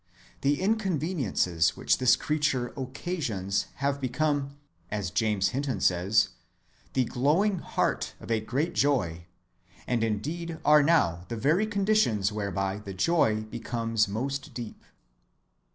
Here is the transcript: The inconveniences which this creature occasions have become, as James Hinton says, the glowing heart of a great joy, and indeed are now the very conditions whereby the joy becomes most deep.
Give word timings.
The 0.41 0.59
inconveniences 0.59 1.77
which 1.77 1.99
this 1.99 2.15
creature 2.15 2.73
occasions 2.75 3.67
have 3.75 4.01
become, 4.01 4.57
as 4.89 5.11
James 5.11 5.49
Hinton 5.49 5.79
says, 5.79 6.29
the 6.93 7.05
glowing 7.05 7.59
heart 7.59 8.15
of 8.19 8.31
a 8.31 8.39
great 8.41 8.73
joy, 8.73 9.27
and 9.85 10.03
indeed 10.03 10.57
are 10.65 10.81
now 10.81 11.25
the 11.27 11.37
very 11.37 11.67
conditions 11.67 12.31
whereby 12.31 12.79
the 12.79 12.95
joy 12.95 13.41
becomes 13.43 14.07
most 14.07 14.55
deep. 14.55 14.83